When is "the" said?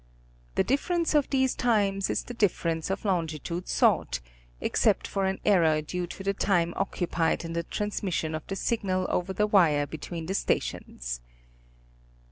0.55-0.63, 2.23-2.33, 6.23-6.33, 7.53-7.61, 8.47-8.55, 9.31-9.45, 10.25-10.33